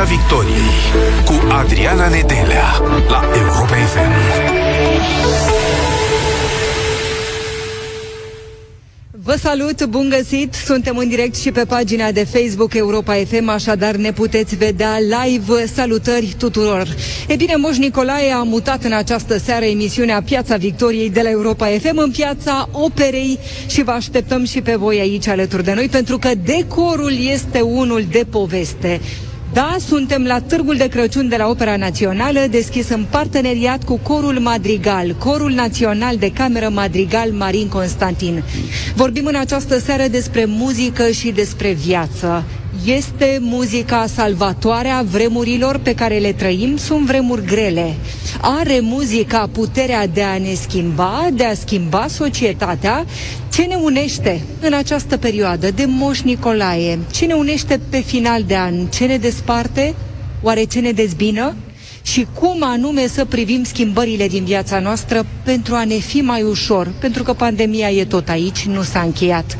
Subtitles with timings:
[0.00, 0.70] Piața Victoriei
[1.24, 2.64] cu Adriana Nedelea
[3.08, 4.12] la Europa FM.
[9.10, 10.54] Vă salut, bun găsit!
[10.54, 15.66] Suntem în direct și pe pagina de Facebook Europa FM, așadar ne puteți vedea live.
[15.66, 16.96] Salutări tuturor!
[17.28, 21.66] E bine, Moș Nicolae a mutat în această seară emisiunea Piața Victoriei de la Europa
[21.66, 26.18] FM în Piața Operei și vă așteptăm și pe voi aici alături de noi, pentru
[26.18, 29.00] că decorul este unul de poveste.
[29.52, 34.38] Da, suntem la Târgul de Crăciun de la Opera Națională, deschis în parteneriat cu Corul
[34.38, 38.42] Madrigal, Corul Național de Cameră Madrigal Marin Constantin.
[38.94, 42.44] Vorbim în această seară despre muzică și despre viață.
[42.84, 47.94] Este muzica salvatoare a vremurilor pe care le trăim, sunt vremuri grele.
[48.40, 53.04] Are muzica puterea de a ne schimba, de a schimba societatea.
[53.60, 56.98] Ce ne unește în această perioadă de Moș Nicolae?
[57.12, 58.86] Ce ne unește pe final de an?
[58.86, 59.94] Ce ne desparte?
[60.42, 61.54] Oare ce ne dezbină?
[62.02, 66.92] Și cum anume să privim schimbările din viața noastră pentru a ne fi mai ușor,
[67.00, 69.56] pentru că pandemia e tot aici, nu s-a încheiat.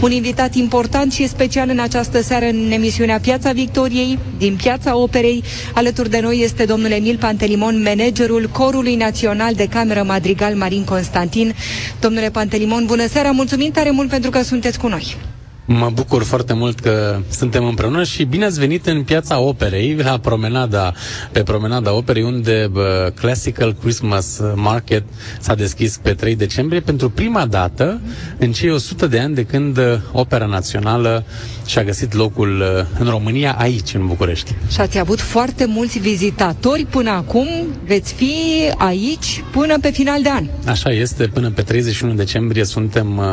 [0.00, 5.42] Un invitat important și special în această seară în emisiunea Piața Victoriei, din Piața Operei,
[5.74, 11.54] alături de noi este domnul Emil Pantelimon, managerul Corului Național de Cameră Madrigal Marin Constantin.
[12.00, 15.31] Domnule Pantelimon, bună seara, mulțumim tare mult pentru că sunteți cu noi.
[15.78, 20.18] Mă bucur foarte mult că suntem împreună și bine ați venit în piața operei, la
[20.18, 20.92] promenada,
[21.32, 25.02] pe promenada operei, unde bă, Classical Christmas Market
[25.40, 28.00] s-a deschis pe 3 decembrie pentru prima dată
[28.38, 29.78] în cei 100 de ani de când
[30.12, 31.24] Opera Națională
[31.72, 34.54] și-a găsit locul uh, în România, aici, în București.
[34.70, 37.48] Și ați avut foarte mulți vizitatori până acum,
[37.86, 38.34] veți fi
[38.76, 40.46] aici până pe final de an.
[40.66, 43.24] Așa este, până pe 31 decembrie suntem uh,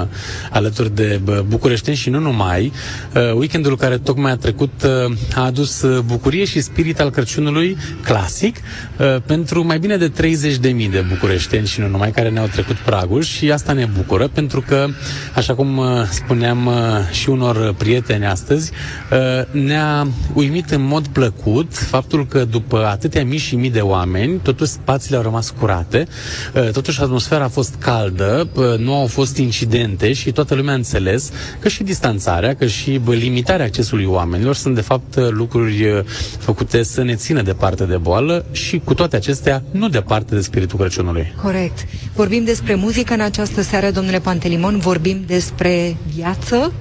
[0.51, 2.71] alături de uh, bucureșteni și nu numai.
[3.15, 4.73] Uh, weekendul care tocmai a trecut
[5.07, 10.11] uh, a adus uh, bucurie și spirit al Crăciunului clasic uh, pentru mai bine de
[10.11, 10.59] 30.000
[10.91, 14.87] de bucureșteni și nu numai care ne-au trecut pragul și asta ne bucură pentru că,
[15.35, 16.73] așa cum uh, spuneam uh,
[17.11, 18.71] și unor prieteni prieteni astăzi,
[19.11, 24.39] uh, ne-a uimit în mod plăcut faptul că după atâtea mii și mii de oameni,
[24.39, 26.07] totuși spațiile au rămas curate,
[26.55, 30.75] uh, totuși atmosfera a fost caldă, uh, nu au fost incidente și toată lumea a
[30.75, 36.03] înțeles că și distanțarea, că și limitarea accesului oamenilor sunt de fapt lucruri
[36.39, 40.79] făcute să ne țină departe de boală și cu toate acestea nu departe de spiritul
[40.79, 41.33] Crăciunului.
[41.41, 41.85] Corect.
[42.15, 46.71] Vorbim despre muzică în această seară, domnule Pantelimon, vorbim despre viață,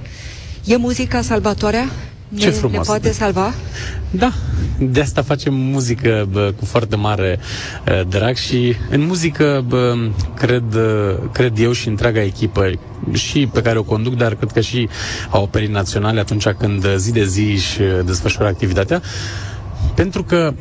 [0.69, 1.89] E muzica salvatoarea?
[2.27, 2.77] Ne, Ce frumos.
[2.77, 3.53] Ne poate salva?
[4.11, 4.33] Da,
[4.79, 7.39] de asta facem muzică bă, cu foarte mare
[7.87, 9.95] uh, drag și în muzică bă,
[10.35, 12.71] cred, uh, cred eu și întreaga echipă
[13.11, 14.89] și pe care o conduc, dar cred că și
[15.29, 19.01] a operii naționale atunci când zi de zi își desfășoară activitatea,
[19.95, 20.53] pentru că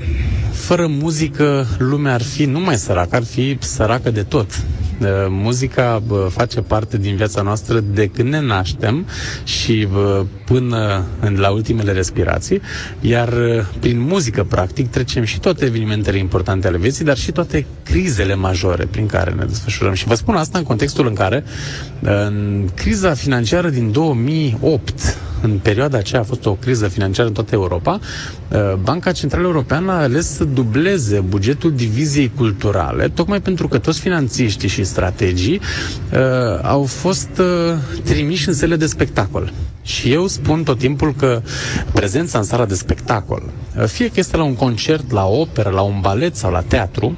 [0.52, 4.50] fără muzică lumea ar fi nu mai săracă, ar fi săracă de tot.
[5.28, 9.06] Muzica face parte din viața noastră de când ne naștem
[9.44, 9.88] și
[10.44, 11.04] până
[11.36, 12.60] la ultimele respirații,
[13.00, 13.32] iar
[13.80, 18.84] prin muzică, practic, trecem și toate evenimentele importante ale vieții, dar și toate crizele majore
[18.84, 19.92] prin care ne desfășurăm.
[19.92, 21.44] Și vă spun asta în contextul în care,
[22.00, 27.54] în criza financiară din 2008, în perioada aceea a fost o criză financiară în toată
[27.54, 27.98] Europa,
[28.82, 34.68] Banca Centrală Europeană a ales să dubleze bugetul diviziei culturale, tocmai pentru că toți finanțiștii
[34.68, 35.60] și strategii
[36.12, 36.18] uh,
[36.62, 39.52] au fost uh, trimiși în sele de spectacol.
[39.82, 41.42] Și eu spun tot timpul că
[41.92, 43.42] prezența în sala de spectacol,
[43.78, 47.16] uh, fie că este la un concert, la operă, la un balet sau la teatru,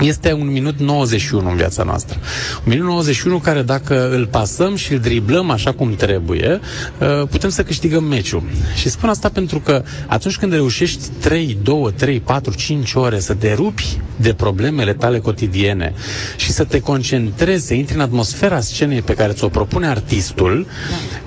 [0.00, 2.18] este un minut 91 în viața noastră.
[2.64, 6.60] Un minut 91 care dacă îl pasăm și îl driblăm așa cum trebuie,
[6.98, 8.42] uh, putem să câștigăm meciul.
[8.74, 13.34] Și spun asta pentru că atunci când reușești 3, 2, 3, 4, 5 ore să
[13.34, 15.94] te rupi de problemele tale cotidiene
[16.36, 20.66] și să te concentrezi, să intri în atmosfera scenei pe care ți-o propune artistul,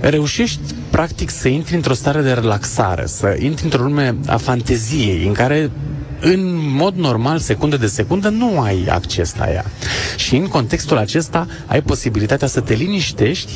[0.01, 0.09] da.
[0.09, 0.59] reușești
[0.89, 5.71] practic să intri într-o stare de relaxare, să intri într-o lume a fanteziei în care
[6.27, 9.65] în mod normal, secundă de secundă, nu ai acces la ea.
[10.17, 13.51] Și în contextul acesta ai posibilitatea să te liniștești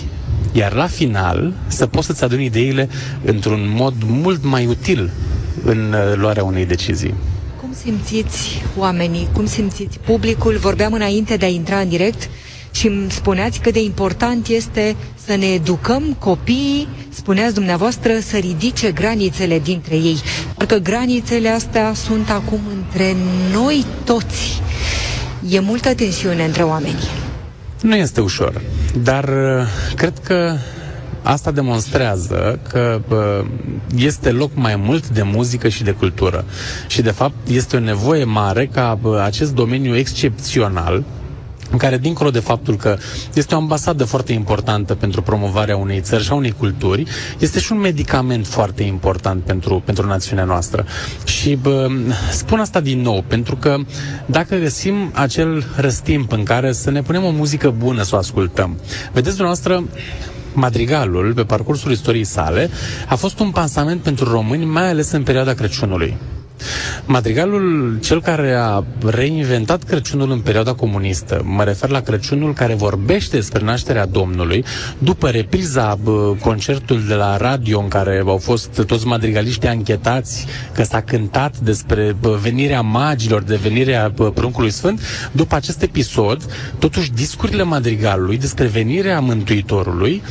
[0.51, 2.89] iar la final să poți să-ți aduni ideile
[3.25, 5.11] într-un mod mult mai util
[5.65, 7.13] în uh, luarea unei decizii.
[7.61, 9.27] Cum simțiți oamenii?
[9.33, 10.57] Cum simțiți publicul?
[10.57, 12.29] Vorbeam înainte de a intra în direct
[12.79, 14.95] și îmi spuneați cât de important este
[15.25, 20.17] să ne educăm copiii, spuneați dumneavoastră, să ridice granițele dintre ei.
[20.57, 23.15] Pentru că granițele astea sunt acum între
[23.51, 24.61] noi toți.
[25.49, 27.03] E multă tensiune între oameni.
[27.81, 28.61] Nu este ușor,
[29.03, 30.55] dar uh, cred că
[31.23, 33.47] asta demonstrează că uh,
[33.95, 36.45] este loc mai mult de muzică și de cultură.
[36.87, 41.03] Și, de fapt, este o nevoie mare ca uh, acest domeniu excepțional,
[41.71, 42.97] în care, dincolo de faptul că
[43.33, 47.03] este o ambasadă foarte importantă pentru promovarea unei țări și a unei culturi,
[47.39, 50.85] este și un medicament foarte important pentru, pentru națiunea noastră.
[51.23, 51.89] Și bă,
[52.31, 53.75] spun asta din nou, pentru că
[54.25, 58.79] dacă găsim acel răstimp în care să ne punem o muzică bună să o ascultăm,
[59.13, 59.83] vedeți dumneavoastră,
[60.53, 62.69] Madrigalul, pe parcursul istoriei sale,
[63.07, 66.17] a fost un pansament pentru români, mai ales în perioada Crăciunului.
[67.05, 73.35] Madrigalul, cel care a reinventat Crăciunul în perioada comunistă, mă refer la Crăciunul care vorbește
[73.35, 74.65] despre nașterea Domnului,
[74.97, 80.83] după repriza bă, concertul de la radio în care au fost toți madrigaliștii anchetați că
[80.83, 85.01] s-a cântat despre bă, venirea magilor, de venirea bă, pruncului sfânt,
[85.31, 86.45] după acest episod,
[86.79, 90.21] totuși discurile madrigalului despre venirea Mântuitorului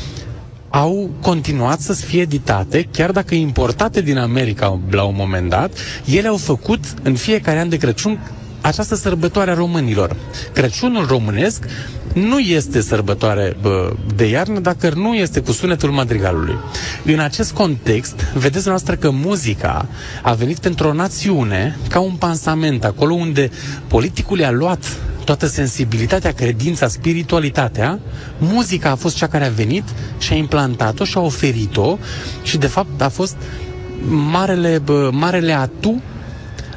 [0.70, 5.72] au continuat să fie editate, chiar dacă importate din America la un moment dat,
[6.04, 8.18] ele au făcut în fiecare an de Crăciun
[8.60, 10.16] această sărbătoare a românilor.
[10.52, 11.64] Crăciunul românesc
[12.12, 16.58] nu este sărbătoare bă, de iarnă dacă nu este cu sunetul madrigalului.
[17.04, 19.86] În acest context, vedeți noastră că muzica
[20.22, 23.50] a venit pentru o națiune ca un pansament, acolo unde
[23.86, 24.96] politicul i-a luat
[25.28, 27.98] toată sensibilitatea, credința, spiritualitatea,
[28.38, 29.82] muzica a fost cea care a venit
[30.18, 31.98] și a implantat-o și a oferit-o
[32.42, 33.36] și de fapt a fost
[34.08, 36.02] marele, bă, marele atu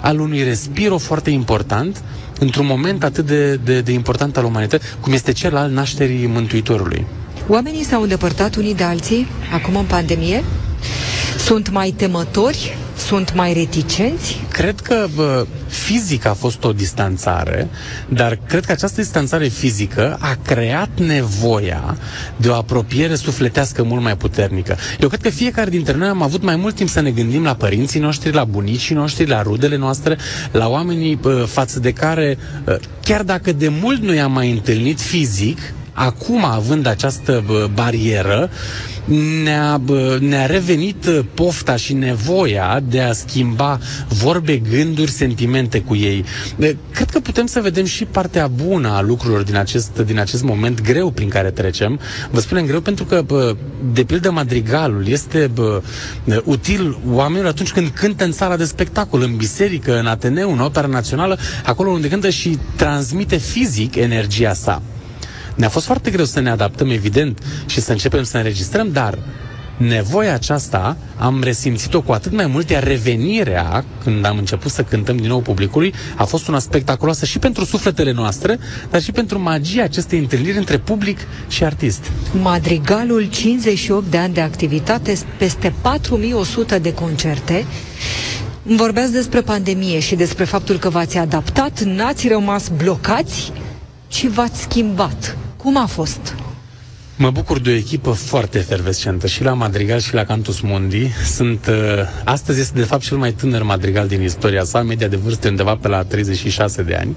[0.01, 2.03] al unui respiro foarte important
[2.39, 7.06] într-un moment atât de, de, de important al umanității, cum este cel al nașterii Mântuitorului.
[7.48, 10.44] Oamenii s-au îndepărtat unii de alții acum în pandemie?
[11.38, 12.77] Sunt mai temători?
[12.98, 14.42] Sunt mai reticenți?
[14.51, 17.68] Cred că bă, fizic a fost o distanțare,
[18.10, 21.98] dar cred că această distanțare fizică a creat nevoia
[22.36, 24.78] de o apropiere sufletească mult mai puternică.
[25.00, 27.54] Eu cred că fiecare dintre noi am avut mai mult timp să ne gândim la
[27.56, 30.18] părinții noștri, la bunicii noștri, la rudele noastre,
[30.52, 32.38] la oamenii bă, față de care,
[33.04, 35.60] chiar dacă de mult nu i-am mai întâlnit fizic,
[36.06, 37.44] acum având această
[37.74, 38.50] barieră,
[39.44, 39.81] ne-a,
[40.19, 46.25] ne-a revenit uh, pofta și nevoia de a schimba vorbe, gânduri, sentimente cu ei.
[46.92, 50.81] Cred că putem să vedem și partea bună a lucrurilor din acest, din acest moment
[50.81, 52.00] greu prin care trecem.
[52.31, 53.25] Vă spunem greu pentru că,
[53.94, 55.51] de pildă, madrigalul este
[56.44, 60.88] util oamenilor atunci când cântă în sala de spectacol, în biserică, în Ateneu, în opera
[60.88, 64.81] națională, acolo unde cântă și transmite fizic energia sa.
[65.62, 69.18] Ne-a fost foarte greu să ne adaptăm, evident, și să începem să înregistrăm, dar
[69.78, 75.18] nevoia aceasta am resimțit-o cu atât mai mult, iar revenirea, când am început să cântăm
[75.18, 78.60] din nou publicului, a fost una spectaculoasă și pentru sufletele noastre,
[78.90, 82.12] dar și pentru magia acestei întâlniri între public și artist.
[82.42, 87.66] Madrigalul, 58 de ani de activitate, peste 4100 de concerte,
[88.63, 93.52] Vorbeați despre pandemie și despre faptul că v-ați adaptat, n-ați rămas blocați,
[94.08, 95.38] ci v-ați schimbat.
[95.62, 96.36] Cum a fost?
[97.22, 101.08] Mă bucur de o echipă foarte efervescentă și la Madrigal și la Cantus Mundi.
[101.36, 101.76] Sunt, uh,
[102.24, 105.76] astăzi este de fapt cel mai tânăr Madrigal din istoria sa, media de vârstă undeva
[105.76, 107.16] pe la 36 de ani.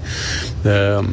[0.61, 1.07] Uh,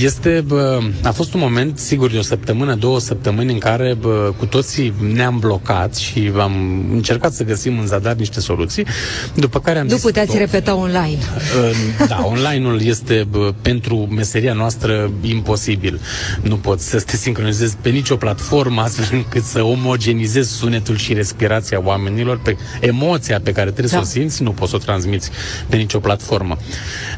[0.00, 4.10] este, uh, a fost un moment, sigur, de o săptămână, două săptămâni în care uh,
[4.38, 8.86] cu toții ne-am blocat și am încercat să găsim în zadar niște soluții,
[9.34, 11.18] după care am Nu zis, puteți repeta online.
[11.18, 16.00] Uh, da, online-ul este uh, pentru meseria noastră imposibil.
[16.40, 18.30] Nu poți să te sincronizezi pe nicio platformă
[18.78, 23.96] astfel încât să omogenizezi sunetul și respirația oamenilor, pe emoția pe care trebuie da.
[23.96, 25.30] să o simți, nu poți să o transmiți
[25.68, 26.56] pe nicio platformă.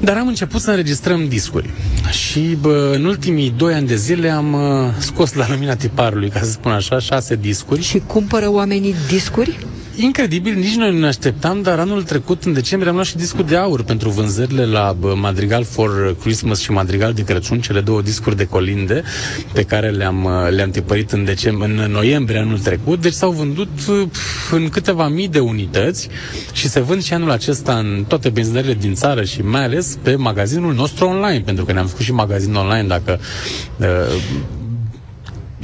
[0.00, 1.70] Dar am început să înregistrăm discuri
[2.10, 6.38] și bă, în ultimii doi ani de zile am uh, scos la lumina tiparului, ca
[6.38, 7.82] să spun așa, șase discuri.
[7.82, 9.58] Și cumpără oamenii discuri?
[9.96, 13.44] Incredibil, nici noi nu ne așteptam, dar anul trecut, în decembrie, am luat și discul
[13.44, 18.36] de aur pentru vânzările la Madrigal for Christmas și Madrigal de Crăciun, cele două discuri
[18.36, 19.02] de colinde
[19.52, 23.00] pe care le-am, le-am tipărit în, decembrie, în noiembrie anul trecut.
[23.00, 23.68] Deci s-au vândut
[24.50, 26.08] în câteva mii de unități
[26.52, 30.14] și se vând și anul acesta în toate benzinările din țară și mai ales pe
[30.14, 33.20] magazinul nostru online, pentru că ne-am făcut și magazin online dacă
[33.78, 33.86] uh,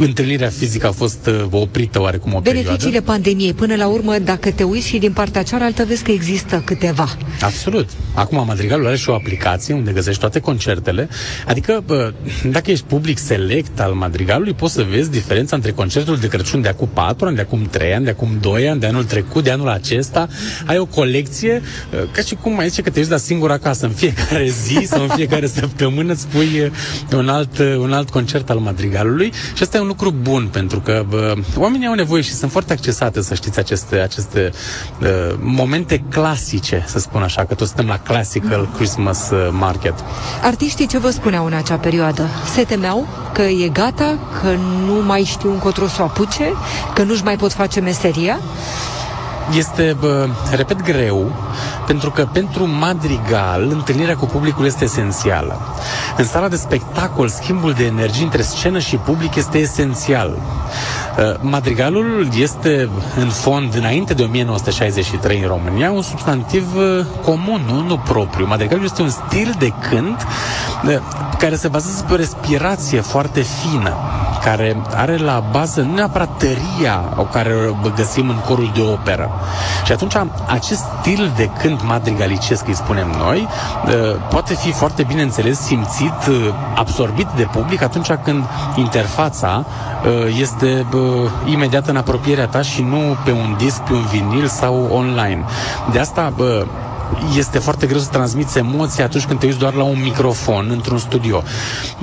[0.05, 3.07] întâlnirea fizică a fost uh, oprită oarecum o Beneficiile perioadă.
[3.11, 7.17] pandemiei, până la urmă, dacă te uiți și din partea cealaltă, vezi că există câteva.
[7.41, 7.89] Absolut.
[8.15, 11.09] Acum Madrigalul are și o aplicație unde găsești toate concertele.
[11.47, 12.13] Adică, bă,
[12.45, 16.69] dacă ești public select al Madrigalului, poți să vezi diferența între concertul de Crăciun de
[16.69, 19.51] acum 4 ani, de acum 3 ani, de acum 2 ani, de anul trecut, de
[19.51, 20.29] anul acesta.
[20.67, 23.87] Ai o colecție, uh, ca și cum mai zice că te ești la singur acasă
[23.87, 26.71] în fiecare zi sau în fiecare săptămână îți pui uh,
[27.19, 31.05] un alt, un alt concert al Madrigalului și asta e un lucru bun, pentru că
[31.13, 34.51] uh, oamenii au nevoie și sunt foarte accesate, să știți, aceste, aceste
[35.01, 39.95] uh, momente clasice, să spun așa, că toți suntem la Classical Christmas uh, Market.
[40.43, 42.29] Artiștii ce vă spuneau în acea perioadă?
[42.55, 44.51] Se temeau că e gata, că
[44.87, 46.53] nu mai știu încotro să o apuce,
[46.95, 48.41] că nu-și mai pot face meseria?
[49.57, 51.33] Este, bă, repet, greu,
[51.87, 55.61] pentru că pentru Madrigal întâlnirea cu publicul este esențială.
[56.17, 60.31] În sala de spectacol, schimbul de energie între scenă și public este esențial.
[60.31, 67.83] Uh, Madrigalul este, în fond, înainte de 1963 în România, un substantiv uh, comun, nu,
[67.83, 68.47] nu propriu.
[68.47, 70.27] Madrigalul este un stil de cânt
[70.87, 70.97] uh,
[71.39, 73.97] care se bazează pe o respirație foarte fină,
[74.45, 77.55] care are la bază nu neapărat tăria o care
[77.85, 79.31] o găsim în corul de operă.
[79.85, 80.15] Și atunci
[80.47, 83.49] acest stil de cânt madrigalicesc, îi spunem noi,
[84.31, 86.13] poate fi foarte bine înțeles, simțit,
[86.75, 88.45] absorbit de public atunci când
[88.77, 89.65] interfața
[90.41, 90.87] este
[91.45, 95.45] imediat în apropierea ta și nu pe un disc, pe un vinil sau online.
[95.93, 96.67] De asta, bă,
[97.37, 100.99] este foarte greu să transmiți emoții atunci când te uiți doar la un microfon într-un
[100.99, 101.43] studio.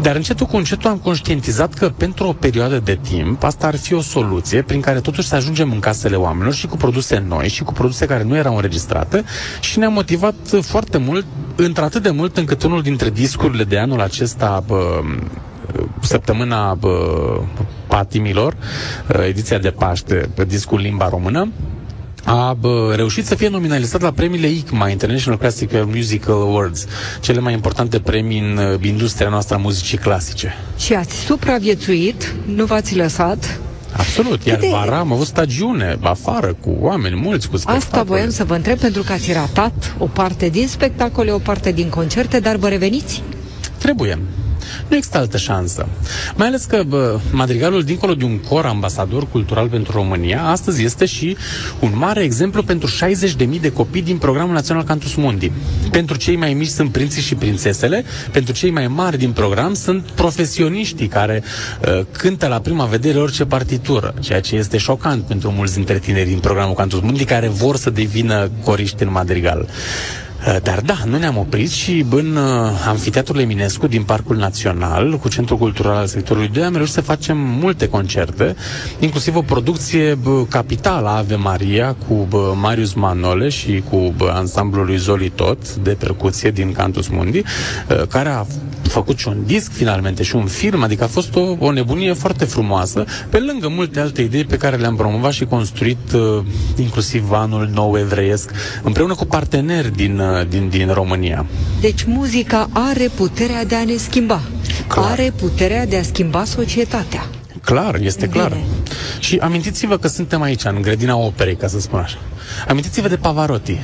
[0.02, 3.94] Dar încetul cu încetul am conștientizat că pentru o perioadă de timp asta ar fi
[3.94, 7.64] o soluție prin care totuși să ajungem în casele oamenilor și cu produse noi și
[7.64, 9.24] cu produse care nu erau înregistrate
[9.60, 14.64] și ne-a motivat foarte mult, într-atât de mult încât unul dintre discurile de anul acesta
[14.68, 15.00] bă,
[16.02, 17.40] săptămâna bă,
[17.88, 18.56] patimilor,
[19.28, 21.52] ediția de Paște, pe discul limba română,
[22.29, 26.86] a bă, reușit să fie nominalizat la premiile ICMA, International Classical Musical Awards,
[27.22, 30.55] cele mai importante premii în industria noastră a muzicii clasice.
[30.77, 33.60] Și ați supraviețuit, nu v-ați lăsat,
[33.98, 34.67] Absolut, iar de...
[34.72, 37.86] vara am avut stagiune afară cu oameni mulți, cu spectacole.
[37.86, 41.72] Asta voiam să vă întreb pentru că ați ratat o parte din spectacole, o parte
[41.72, 43.24] din concerte, dar vă reveniți?
[43.77, 44.19] Trebuie.
[44.88, 45.88] Nu există altă șansă.
[46.36, 51.06] Mai ales că bă, Madrigalul, dincolo de un cor ambasador cultural pentru România, astăzi este
[51.06, 51.38] și
[51.80, 55.52] un mare exemplu pentru 60.000 de copii din programul național Cantus Mundi.
[55.92, 60.02] Pentru cei mai mici sunt prinții și prințesele, pentru cei mai mari din program sunt
[60.16, 61.44] profesioniștii care
[61.88, 66.28] uh, cântă la prima vedere orice partitură, ceea ce este șocant pentru mulți dintre tineri
[66.30, 69.68] din programul Cantus Mundi care vor să devină coriști în Madrigal.
[70.48, 75.30] Uh, dar da, nu ne-am oprit și în uh, Amfiteatrul Eminescu din Parcul Național, cu
[75.30, 78.56] Centrul Cultural al Sectorului 2, am reușit să facem multe concerte,
[79.00, 80.18] inclusiv o producție
[80.50, 86.72] capitală Ave Maria cu Marius Manole și cu ansamblul lui Zoli Tot de percuție din
[86.72, 88.46] Cantus Mundi, uh, care a
[88.88, 92.46] făcut și un disc finalmente și un film, adică a fost o, o nebunie foarte
[92.46, 96.44] frumoasă, pe lângă multe alte idei pe care le-am promovat și construit uh,
[96.77, 98.51] inclusiv anul nou evreiesc,
[98.84, 101.46] împreună cu parteneri din, uh, din, din România.
[101.82, 104.41] Deci muzica are puterea de a ne schimba.
[104.88, 105.12] Clar.
[105.12, 107.25] Are puterea de a schimba societatea.
[107.62, 108.44] Clar, este Bine.
[108.44, 108.58] clar.
[109.20, 112.17] Și amintiți-vă că suntem aici, în grădina operei, ca să spun așa.
[112.67, 113.79] Amintiți-vă de Pavarotti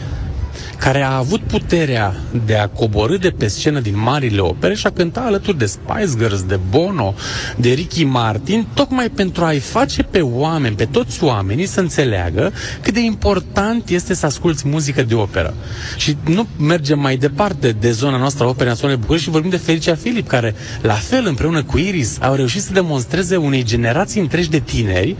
[0.77, 2.15] care a avut puterea
[2.46, 6.18] de a coborâ de pe scenă din marile opere și a cânta alături de Spice
[6.18, 7.13] Girls, de Bono,
[7.58, 12.94] de Ricky Martin, tocmai pentru a-i face pe oameni, pe toți oamenii să înțeleagă cât
[12.94, 15.53] de important este să asculți muzică de operă.
[15.98, 19.96] Și nu mergem mai departe de zona noastră Opera Națională București și vorbim de Felicia
[19.96, 24.60] Filip, care, la fel, împreună cu Iris, au reușit să demonstreze unei generații întregi de
[24.60, 25.15] tineri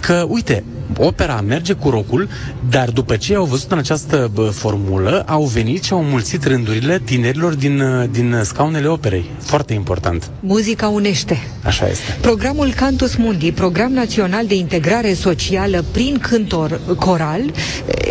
[0.00, 0.64] că, uite,
[0.98, 2.28] opera merge cu rocul,
[2.70, 7.00] dar după ce au văzut în această bă, formulă, au venit și au mulțit rândurile
[7.04, 9.30] tinerilor din, din scaunele operei.
[9.38, 10.30] Foarte important.
[10.40, 11.38] Muzica unește.
[11.62, 12.18] Așa este.
[12.20, 17.40] Programul Cantus Mundi, program național de integrare socială prin cântor coral,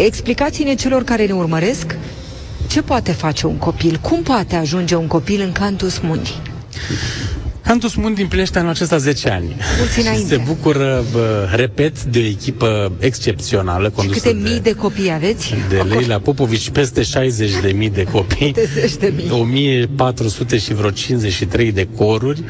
[0.05, 1.97] explicați-ne celor care ne urmăresc
[2.67, 6.41] ce poate face un copil, cum poate ajunge un copil în Cantus Mundi.
[7.63, 9.55] Cantus Mundi împlinește anul acesta 10 ani.
[9.77, 13.89] Mulți Se bucură, bă, repet, de o echipă excepțională.
[13.89, 15.53] Condusă câte de, mii de copii aveți?
[15.69, 18.55] De Leila Popovici, peste 60 de mii de copii.
[19.31, 22.43] 1400 și vreo 53 de coruri.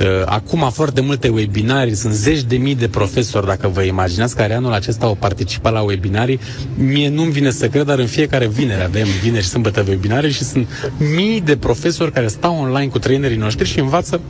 [0.00, 4.54] Uh, acum foarte multe webinarii, sunt zeci de mii de profesori, dacă vă imaginați, care
[4.54, 6.40] anul acesta au participat la webinarii.
[6.74, 10.44] Mie nu-mi vine să cred, dar în fiecare vineri avem vineri și sâmbătă webinarii și
[10.44, 10.68] sunt
[11.14, 14.20] mii de profesori care stau online cu trainerii noștri și învață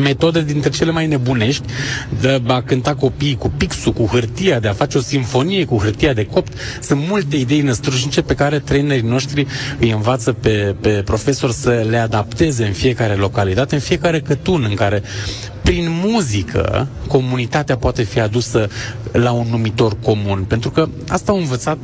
[0.00, 1.62] metode dintre cele mai nebunești
[2.20, 6.12] de a cânta copiii cu pixul, cu hârtia, de a face o sinfonie cu hârtia
[6.12, 6.52] de copt.
[6.80, 9.46] Sunt multe idei năstrușnice pe care trainerii noștri
[9.80, 14.74] îi învață pe, pe profesor să le adapteze în fiecare localitate, în fiecare cătun în
[14.74, 15.02] care
[15.62, 18.68] prin muzică, comunitatea poate fi adusă
[19.12, 20.44] la un numitor comun.
[20.48, 21.78] Pentru că asta au învățat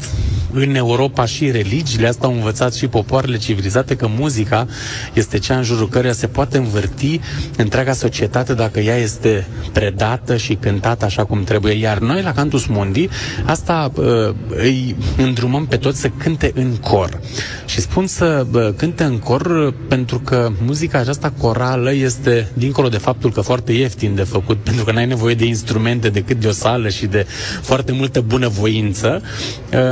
[0.53, 4.67] în Europa și religiile, asta au învățat și popoarele civilizate, că muzica
[5.13, 7.21] este cea în jurul căreia se poate învârti
[7.57, 11.75] întreaga societate dacă ea este predată și cântată așa cum trebuie.
[11.75, 13.09] Iar noi, la Cantus Mundi,
[13.45, 14.05] asta uh,
[14.49, 17.21] îi îndrumăm pe toți să cânte în cor.
[17.67, 22.97] Și spun să uh, cânte în cor pentru că muzica aceasta corală este, dincolo de
[22.99, 26.53] faptul că foarte ieftin de făcut, pentru că n-ai nevoie de instrumente decât de o
[26.53, 27.27] sală și de
[27.63, 29.23] foarte multă bunăvoință,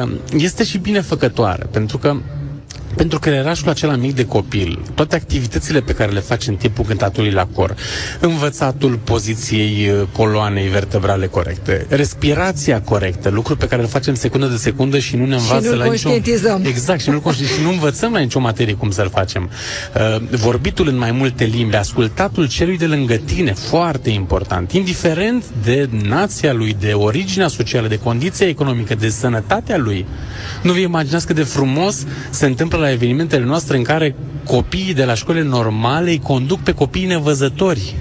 [0.03, 2.17] uh, este și binefăcătoare, pentru că
[3.01, 7.31] pentru creierașul acela mic de copil, toate activitățile pe care le faci în timpul cântatului
[7.31, 7.75] la cor,
[8.21, 14.57] învățatul poziției uh, coloanei vertebrale corecte, respirația corectă, lucru pe care îl facem secundă de
[14.57, 16.09] secundă și nu ne învață la nicio...
[16.67, 19.51] Exact, și nu și nu învățăm la nicio materie cum să-l facem.
[19.95, 25.89] Uh, vorbitul în mai multe limbi, ascultatul celui de lângă tine, foarte important, indiferent de
[26.09, 30.07] nația lui, de originea socială, de condiția economică, de sănătatea lui.
[30.63, 35.05] Nu vă imaginați cât de frumos se întâmplă la evenimentele noastre în care copiii de
[35.05, 37.95] la școlile normale îi conduc pe copiii nevăzători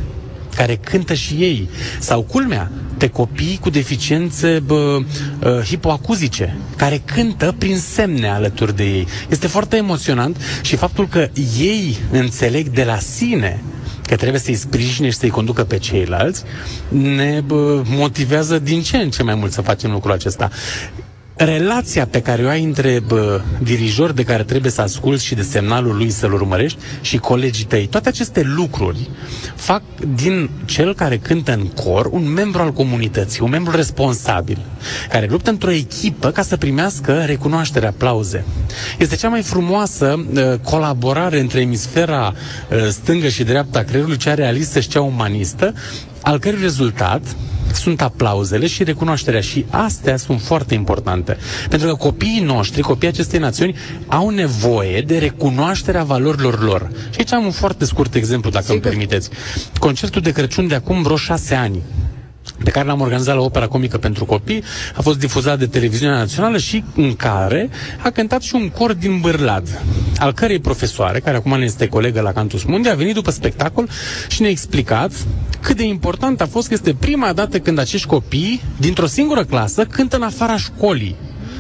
[0.55, 1.69] care cântă și ei.
[2.00, 5.00] Sau culmea, pe copii cu deficiențe bă,
[5.43, 9.08] uh, hipoacuzice, care cântă prin semne alături de ei.
[9.29, 11.27] Este foarte emoționant și faptul că
[11.60, 13.63] ei înțeleg de la sine
[14.03, 16.43] că trebuie să-i sprijine și să-i conducă pe ceilalți,
[16.89, 20.50] ne bă, motivează din ce în ce mai mult să facem lucrul acesta
[21.46, 25.41] relația pe care o ai între bă, dirijor de care trebuie să asculți și de
[25.41, 29.10] semnalul lui să-l urmărești și colegii tăi, toate aceste lucruri
[29.55, 29.81] fac
[30.15, 34.58] din cel care cântă în cor un membru al comunității, un membru responsabil,
[35.10, 38.46] care luptă într-o echipă ca să primească recunoaștere, aplauze.
[38.98, 44.79] Este cea mai frumoasă uh, colaborare între emisfera uh, stângă și dreapta creierului, cea realistă
[44.79, 45.74] și cea umanistă,
[46.22, 47.22] al cărui rezultat
[47.76, 51.38] sunt aplauzele și recunoașterea și astea sunt foarte importante.
[51.70, 53.76] Pentru că copiii noștri, copiii acestei națiuni,
[54.08, 56.90] au nevoie de recunoașterea valorilor lor.
[57.10, 58.80] Și aici am un foarte scurt exemplu, dacă Sigur.
[58.82, 59.30] îmi permiteți.
[59.80, 61.82] Concertul de Crăciun de acum vreo șase ani
[62.63, 64.63] pe care l-am organizat la Opera Comică pentru Copii,
[64.96, 67.70] a fost difuzat de televiziunea națională și în care
[68.04, 69.82] a cântat și un cor din Bârlad,
[70.18, 73.90] al cărei profesoare, care acum ne este colegă la Cantus Mundi, a venit după spectacol
[74.27, 75.12] și ne-a explicat
[75.62, 79.86] cât de important a fost că este prima dată când acești copii, dintr-o singură clasă,
[79.86, 81.16] cântă în afara școlii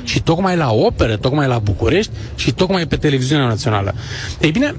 [0.09, 3.93] și tocmai la operă, tocmai la București și tocmai pe televiziunea națională.
[4.41, 4.75] Ei bine,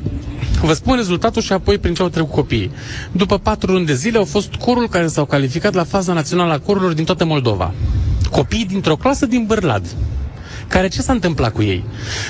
[0.62, 2.71] vă spun rezultatul și apoi prin ce au trecut copiii.
[3.12, 6.59] După patru luni de zile au fost corul care s-au calificat la faza națională a
[6.59, 7.75] corurilor din toată Moldova.
[8.31, 9.87] Copiii dintr-o clasă din Bârlad
[10.69, 11.85] care ce s-a întâmplat cu ei?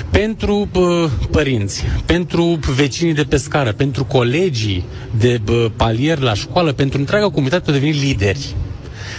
[0.09, 4.83] Pentru uh, părinți, pentru vecinii de pe scară, pentru colegii
[5.17, 8.55] de uh, palier la școală, pentru întreaga comunitate au devenit lideri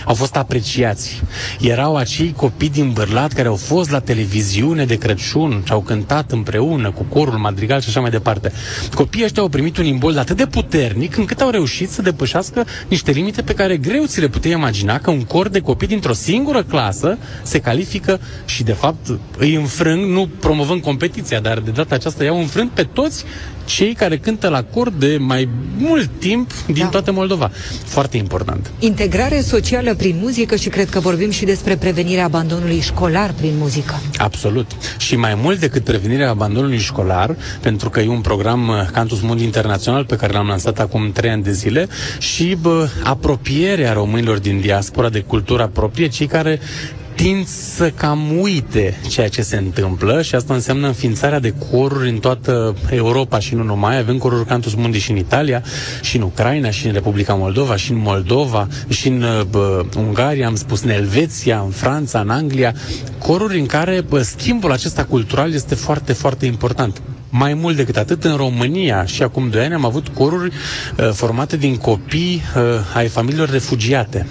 [0.07, 1.23] au fost apreciați.
[1.61, 6.33] Erau acei copii din Bârlat care au fost la televiziune de Crăciun și au cântat
[6.33, 8.53] împreună cu corul madrigal și așa mai departe.
[8.95, 13.11] Copiii ăștia au primit un imbold atât de puternic încât au reușit să depășească niște
[13.11, 16.63] limite pe care greu ți le puteai imagina că un cor de copii dintr-o singură
[16.63, 19.07] clasă se califică și de fapt
[19.39, 23.25] îi înfrâng, nu promovând competiția, dar de data aceasta i-au înfrânt pe toți
[23.65, 25.49] cei care cântă la cor de mai
[25.79, 26.87] mult timp din da.
[26.89, 27.51] toată Moldova.
[27.85, 28.71] Foarte important.
[28.79, 34.01] Integrare socială prin muzică și cred că vorbim și despre prevenirea abandonului școlar prin muzică.
[34.17, 34.71] Absolut.
[34.99, 39.45] Și mai mult decât prevenirea abandonului școlar, pentru că e un program uh, Cantus Mundi
[39.45, 44.61] Internațional pe care l-am lansat acum trei ani de zile și bă, apropierea românilor din
[44.61, 46.61] diaspora de cultura proprie, cei care
[47.15, 52.19] tind să cam uite ceea ce se întâmplă și asta înseamnă înființarea de coruri în
[52.19, 53.99] toată Europa și nu numai.
[53.99, 55.63] Avem coruri Cantus Mundi și în Italia,
[56.01, 60.55] și în Ucraina, și în Republica Moldova, și în Moldova, și în bă, Ungaria, am
[60.55, 62.75] spus, în Elveția, în Franța, în Anglia.
[63.19, 67.03] Coruri în care bă, schimbul acesta cultural este foarte, foarte important.
[67.29, 70.53] Mai mult decât atât, în România și acum doi ani am avut coruri
[70.99, 72.63] uh, formate din copii uh,
[72.95, 74.27] ai familiilor refugiate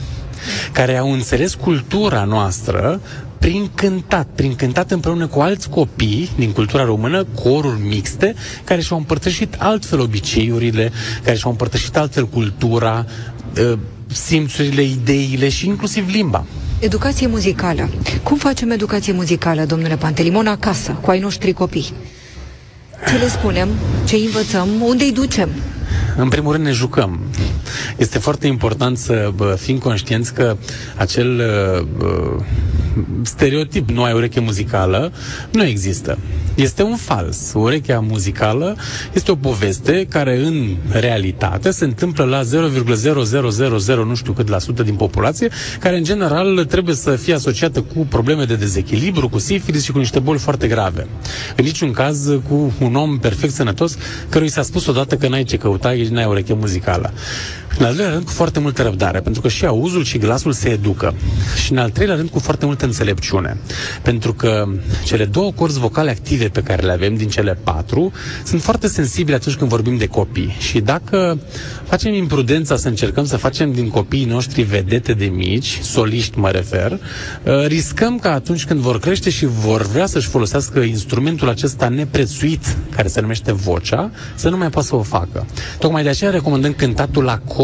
[0.71, 3.01] care au înțeles cultura noastră
[3.39, 8.97] prin cântat, prin cântat împreună cu alți copii din cultura română, coruri mixte, care și-au
[8.97, 10.91] împărtășit altfel obiceiurile,
[11.23, 13.05] care și-au împărtășit altfel cultura,
[13.57, 13.77] ă,
[14.07, 16.45] simțurile, ideile și inclusiv limba.
[16.79, 17.89] Educație muzicală.
[18.23, 21.93] Cum facem educație muzicală, domnule Pantelimon, acasă, cu ai noștri copii?
[23.07, 23.69] Ce le spunem?
[24.07, 24.67] Ce învățăm?
[24.81, 25.49] Unde îi ducem?
[26.17, 27.19] În primul rând ne jucăm.
[27.97, 30.57] Este foarte important să bă, fim conștienți că
[30.97, 31.41] acel
[31.97, 32.35] bă,
[33.23, 35.11] stereotip, nu ai ureche muzicală,
[35.51, 36.17] nu există.
[36.55, 37.51] Este un fals.
[37.53, 38.75] Urechea muzicală
[39.13, 44.83] este o poveste care în realitate se întâmplă la 0,0000 nu știu cât la sută
[44.83, 49.83] din populație, care în general trebuie să fie asociată cu probleme de dezechilibru, cu sifilis
[49.83, 51.07] și cu niște boli foarte grave.
[51.55, 53.97] În niciun caz cu un om perfect sănătos
[54.29, 57.11] cărui s-a spus odată că n-ai ce căuta, ești n-ai ureche muzicală.
[57.77, 60.69] În al doilea rând, cu foarte multă răbdare, pentru că și auzul și glasul se
[60.69, 61.13] educă.
[61.63, 63.57] Și în al treilea rând, cu foarte multă înțelepciune.
[64.01, 64.67] Pentru că
[65.05, 68.11] cele două corzi vocale active pe care le avem din cele patru
[68.45, 70.55] sunt foarte sensibile atunci când vorbim de copii.
[70.59, 71.39] Și dacă
[71.87, 76.91] facem imprudența să încercăm să facem din copiii noștri vedete de mici, soliști mă refer,
[76.91, 82.77] uh, riscăm că atunci când vor crește și vor vrea să-și folosească instrumentul acesta neprețuit,
[82.95, 85.45] care se numește vocea, să nu mai poată să o facă.
[85.79, 87.60] Tocmai de aceea recomandăm cântatul la cor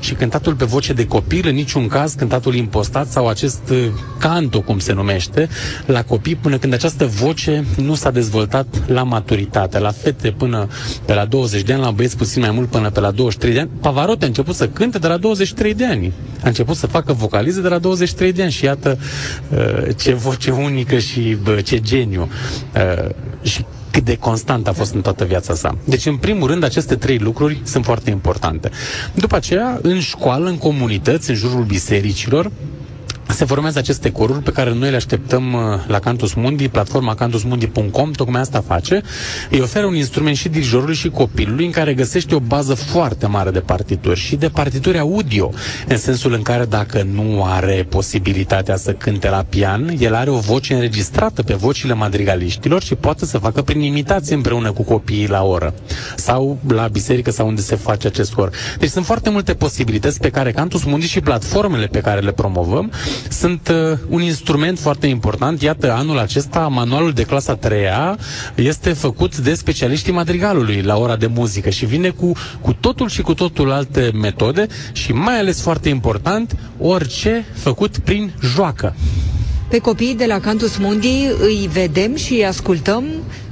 [0.00, 3.86] și cântatul pe voce de copil, în niciun caz cântatul impostat sau acest uh,
[4.18, 5.48] canto, cum se numește,
[5.86, 9.78] la copii, până când această voce nu s-a dezvoltat la maturitate.
[9.78, 10.68] La fete până
[11.04, 13.60] pe la 20 de ani, la băieți puțin mai mult până pe la 23 de
[13.60, 13.70] ani.
[13.80, 16.12] Pavarotti a început să cânte de la 23 de ani.
[16.44, 18.98] A început să facă vocalize de la 23 de ani și iată
[19.48, 22.28] uh, ce voce unică și ce geniu.
[22.74, 23.08] Uh,
[23.42, 25.76] și cât de constant a fost în toată viața sa.
[25.84, 28.70] Deci, în primul rând, aceste trei lucruri sunt foarte importante.
[29.14, 32.50] După aceea, în școală, în comunități, în jurul bisericilor,
[33.32, 38.10] se formează aceste coruri pe care noi le așteptăm uh, la Cantus Mundi, platforma cantusmundi.com,
[38.10, 39.02] tocmai asta face.
[39.50, 43.50] Îi oferă un instrument și dirijorului și copilului în care găsește o bază foarte mare
[43.50, 45.50] de partituri și de partituri audio,
[45.88, 50.38] în sensul în care dacă nu are posibilitatea să cânte la pian, el are o
[50.38, 55.42] voce înregistrată pe vocile madrigaliștilor și poate să facă prin imitație împreună cu copiii la
[55.42, 55.74] oră
[56.16, 58.50] sau la biserică sau unde se face acest cor.
[58.78, 62.90] Deci sunt foarte multe posibilități pe care Cantus Mundi și platformele pe care le promovăm
[63.30, 65.62] sunt uh, un instrument foarte important.
[65.62, 67.84] Iată, anul acesta, manualul de clasa 3
[68.54, 73.22] este făcut de specialiștii madrigalului la ora de muzică și vine cu, cu totul și
[73.22, 78.94] cu totul alte metode și mai ales foarte important, orice făcut prin joacă.
[79.68, 83.04] Pe copiii de la Cantus Mundi îi vedem și îi ascultăm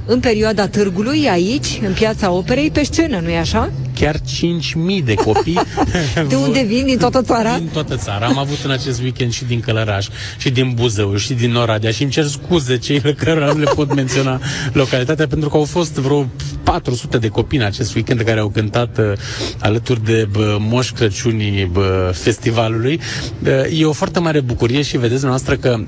[0.05, 3.71] în perioada târgului, aici, în piața operei, pe scenă, nu-i așa?
[3.95, 5.59] Chiar 5.000 de copii.
[6.29, 6.85] de unde vin?
[6.85, 7.57] Din toată țara?
[7.57, 8.25] Din toată țara.
[8.25, 12.01] Am avut în acest weekend și din Călăraș, și din Buzău, și din Oradea și
[12.01, 14.39] îmi cer scuze cei care nu le pot menționa
[14.73, 16.27] localitatea, pentru că au fost vreo
[16.63, 19.11] 400 de copii în acest weekend care au cântat uh,
[19.59, 22.99] alături de bă, Moș Crăciunii bă, festivalului.
[23.43, 25.79] Uh, e o foarte mare bucurie și vedeți noastră că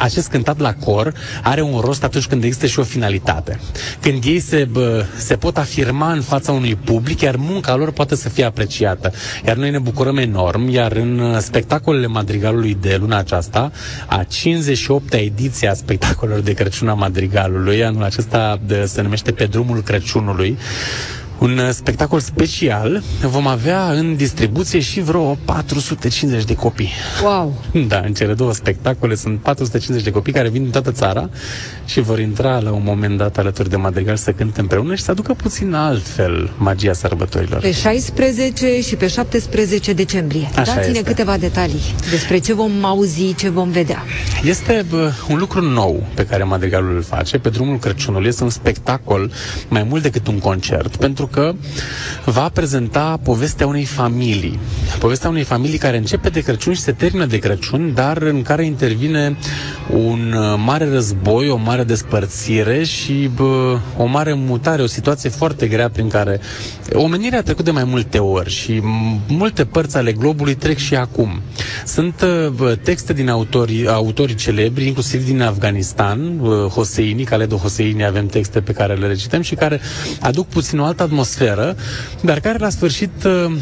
[0.00, 3.60] acest cântat la cor are un rost atunci când există și o finalitate.
[4.00, 8.16] Când ei se, bă, se pot afirma în fața unui public, iar munca lor poate
[8.16, 9.12] să fie apreciată.
[9.46, 13.72] Iar noi ne bucurăm enorm, iar în uh, spectacolele Madrigalului de luna aceasta,
[14.06, 19.44] a 58-a ediție a spectacolelor de Crăciun a Madrigalului, anul acesta de, se numește Pe
[19.44, 20.58] drumul Crăciunului,
[21.40, 23.02] un uh, spectacol special.
[23.20, 26.90] Vom avea în distribuție și vreo 450 de copii.
[27.22, 27.62] Wow!
[27.88, 31.30] Da, în cele două spectacole sunt 450 de copii care vin din toată țara
[31.84, 35.10] și vor intra la un moment dat alături de Madrigal să cânte împreună și să
[35.10, 37.60] aducă puțin altfel magia sărbătorilor.
[37.60, 40.48] Pe 16 și pe 17 decembrie.
[40.56, 41.02] Așa Dați-ne este.
[41.02, 44.02] câteva detalii despre ce vom auzi, ce vom vedea.
[44.44, 48.28] Este bă, un lucru nou pe care Madrigalul îl face pe drumul Crăciunului.
[48.28, 49.30] Este un spectacol
[49.68, 51.54] mai mult decât un concert, pentru că
[52.24, 54.58] va prezenta povestea unei familii.
[54.98, 58.64] Povestea unei familii care începe de Crăciun și se termină de Crăciun, dar în care
[58.64, 59.36] intervine
[59.90, 65.66] un uh, mare război, o mare despărțire și bă, o mare mutare, o situație foarte
[65.66, 66.40] grea prin care
[66.92, 70.94] omenirea a trecut de mai multe ori și m- multe părți ale globului trec și
[70.94, 71.40] acum.
[71.86, 78.04] Sunt uh, bă, texte din autorii, autorii celebri, inclusiv din Afganistan, uh, Hoseini, Khaled Hoseini,
[78.04, 79.80] avem texte pe care le recităm și care
[80.20, 81.76] aduc puțin o altă atmosferă,
[82.20, 83.52] dar care la sfârșit uh,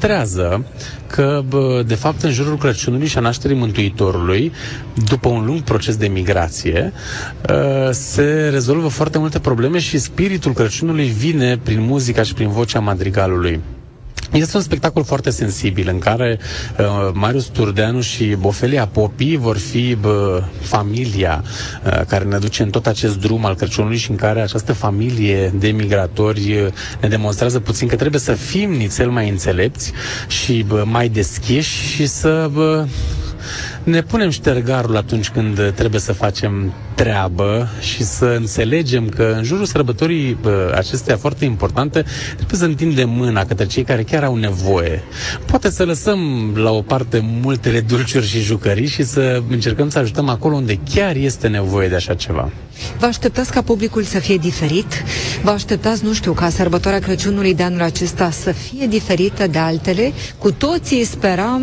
[0.00, 0.64] demonstrează
[1.06, 4.52] că, bă, de fapt, în jurul Crăciunului și a nașterii Mântuitorului,
[5.08, 6.92] după un lung proces de migrație,
[7.50, 12.80] uh, se rezolvă foarte multe probleme și spiritul Crăciunului vine prin muzica și prin vocea
[12.80, 13.60] madrigalului.
[14.32, 16.38] Este un spectacol foarte sensibil în care
[16.78, 21.44] uh, Marius Turdeanu și Bofelia Popi vor fi bă, familia
[21.86, 25.52] uh, care ne duce în tot acest drum al Crăciunului și în care această familie
[25.58, 29.92] de migratori uh, ne demonstrează puțin că trebuie să fim nițel mai înțelepți
[30.28, 32.86] și bă, mai deschiși și să bă,
[33.82, 39.64] ne punem ștergarul atunci când trebuie să facem treabă și să înțelegem că în jurul
[39.64, 40.38] sărbătorii
[40.74, 42.04] acestea foarte importante
[42.36, 45.02] trebuie să întindem mâna către cei care chiar au nevoie.
[45.46, 50.28] Poate să lăsăm la o parte multele dulciuri și jucării și să încercăm să ajutăm
[50.28, 52.50] acolo unde chiar este nevoie de așa ceva.
[52.98, 55.04] Vă așteptați ca publicul să fie diferit?
[55.42, 60.12] Vă așteptați, nu știu, ca sărbătoarea Crăciunului de anul acesta să fie diferită de altele?
[60.38, 61.62] Cu toții speram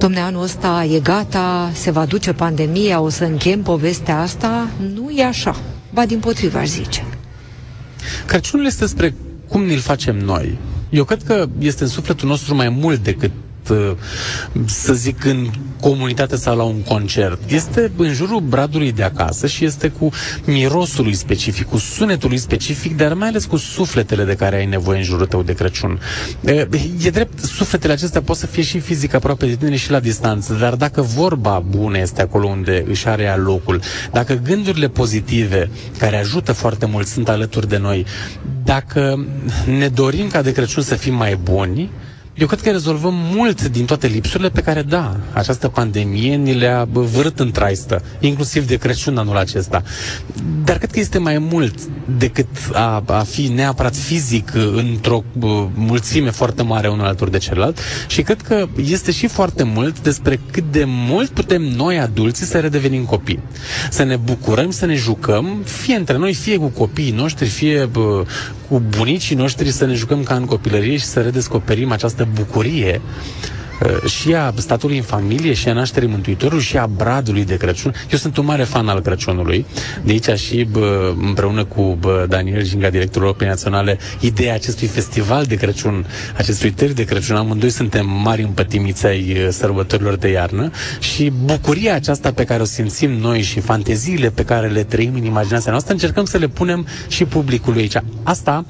[0.00, 4.68] domne, anul ăsta e gata, se va duce pandemia, o să închem povestea asta.
[4.94, 5.56] Nu e așa.
[5.92, 7.04] Ba din potrivă, aș zice.
[8.26, 9.14] Crăciunul este despre
[9.48, 10.58] cum ne-l facem noi.
[10.90, 13.49] Eu cred că este în sufletul nostru mai mult decât Uh,
[14.64, 17.50] să zic, în comunitate sau la un concert.
[17.50, 20.10] Este în jurul bradului de acasă și este cu
[20.44, 24.66] mirosul lui specific, cu sunetul lui specific, dar mai ales cu sufletele de care ai
[24.66, 26.00] nevoie în jurul tău de Crăciun.
[27.04, 30.52] E drept, sufletele acestea pot să fie și fizic aproape de tine și la distanță,
[30.60, 33.80] dar dacă vorba bună este acolo unde își are ea locul,
[34.12, 38.06] dacă gândurile pozitive care ajută foarte mult sunt alături de noi,
[38.64, 39.26] dacă
[39.78, 41.90] ne dorim ca de Crăciun să fim mai buni,
[42.34, 46.86] eu cred că rezolvăm mult din toate lipsurile pe care, da, această pandemie ni le-a
[46.92, 49.82] vârât în traistă, inclusiv de Crăciun anul acesta.
[50.64, 51.74] Dar cred că este mai mult
[52.18, 55.24] decât a, a fi neapărat fizic într-o
[55.74, 60.40] mulțime foarte mare unul alături de celălalt și cred că este și foarte mult despre
[60.50, 63.40] cât de mult putem noi, adulții, să redevenim copii.
[63.90, 68.24] Să ne bucurăm, să ne jucăm, fie între noi, fie cu copiii noștri, fie bă,
[68.68, 74.10] cu bunicii noștri, să ne jucăm ca în copilărie și să redescoperim această bucurie uh,
[74.10, 77.94] și a statului în familie, și a nașterii Mântuitorului, și a bradului de Crăciun.
[78.12, 79.66] Eu sunt un mare fan al Crăciunului.
[80.02, 85.44] De aici și bă, împreună cu bă, Daniel Jinga, directorul Opei Naționale, ideea acestui festival
[85.44, 87.36] de Crăciun, acestui târg de Crăciun.
[87.36, 92.64] Amândoi suntem mari împătimiți ai uh, sărbătorilor de iarnă și bucuria aceasta pe care o
[92.64, 96.86] simțim noi și fanteziile pe care le trăim în imaginația noastră, încercăm să le punem
[97.08, 97.96] și publicului aici.
[98.22, 98.64] Asta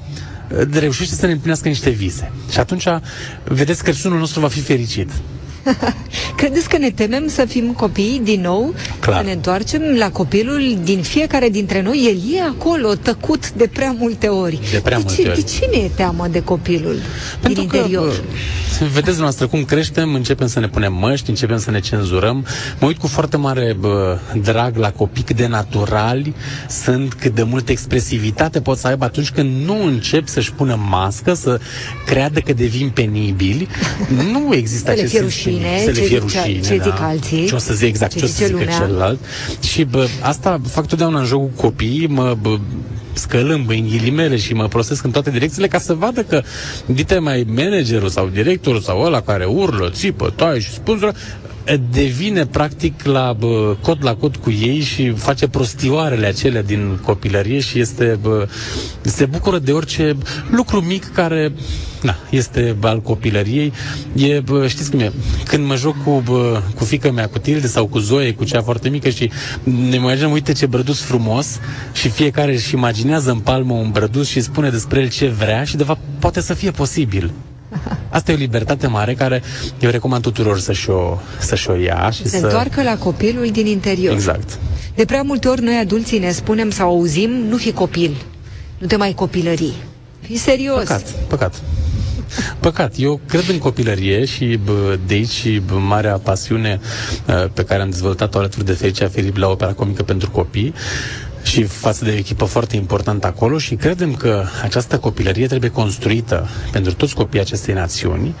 [0.71, 2.31] reușește să ne împlinească niște vise.
[2.51, 2.87] Și atunci,
[3.43, 5.09] vedeți, că Crăciunul nostru va fi fericit.
[6.35, 8.73] Credeți că ne temem să fim copii din nou?
[8.99, 9.17] Clar.
[9.17, 12.05] Să ne întoarcem la copilul din fiecare dintre noi?
[12.07, 14.59] El e acolo, tăcut de prea multe ori.
[14.71, 15.39] De prea de multe ce, ori.
[15.39, 16.95] De ce ne e teamă de copilul
[17.41, 18.23] Pentru din că, interior?
[18.93, 22.45] Vedeți noastră cum creștem, începem să ne punem măști, începem să ne cenzurăm.
[22.79, 26.33] Mă uit cu foarte mare bă, drag la copii cât de naturali
[26.69, 31.33] sunt, cât de multă expresivitate pot să aibă atunci când nu încep să-și pună mască,
[31.33, 31.59] să
[32.05, 33.67] creadă că devin penibili.
[34.31, 35.13] Nu există acest
[35.51, 36.83] rușine, să le fie rușine, ce da.
[36.83, 37.45] zic alții.
[37.45, 38.77] Ce o să zic exact, ce, ce o să zică lumea.
[38.77, 39.19] celălalt.
[39.63, 42.57] Și bă, asta fac totdeauna în jocul copiii, mă bă,
[43.13, 46.41] scălâmb în ghilimele și mă prostesc în toate direcțiile ca să vadă că
[46.85, 51.11] dite mai managerul sau directorul sau ăla care urlă, țipă, taie și spune
[51.91, 57.59] devine practic la bă, cot la cot cu ei și face prostioarele acelea din copilărie
[57.59, 58.47] și este bă,
[59.01, 60.17] se bucură de orice
[60.51, 61.53] lucru mic care
[62.01, 63.73] na, este al copilăriei.
[64.15, 65.11] E, bă, știți cum e,
[65.45, 68.61] când mă joc cu, bă, cu fica mea, cu Tilde sau cu Zoe, cu cea
[68.61, 69.31] foarte mică și
[69.63, 71.59] ne imaginăm, uite ce brădus frumos
[71.93, 75.75] și fiecare își imaginează în palmă un brădus și spune despre el ce vrea și
[75.75, 77.31] de fapt poate să fie posibil.
[78.11, 79.41] Asta e o libertate mare care
[79.79, 82.09] eu recomand tuturor să-și o, să-și o ia.
[82.09, 82.45] Și se să...
[82.45, 84.13] întoarcă la copilul din interior.
[84.13, 84.59] Exact.
[84.95, 88.15] De prea multe ori noi adulții ne spunem sau auzim, nu fi copil,
[88.77, 89.73] nu te mai copilării.
[90.21, 90.79] Fii serios.
[90.79, 91.61] Păcat, păcat.
[92.59, 96.79] Păcat, eu cred în copilărie și bă, de aici și bă, marea pasiune
[97.27, 100.73] uh, pe care am dezvoltat-o alături de Felicia Filip la opera comică pentru copii
[101.43, 106.49] și față de o echipă foarte importantă acolo și credem că această copilărie trebuie construită
[106.71, 108.35] pentru toți copiii acestei națiuni,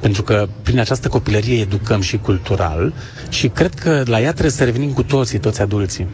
[0.00, 2.92] pentru că prin această copilărie educăm și cultural
[3.28, 6.06] și cred că la ea trebuie să revenim cu toții, toți adulții.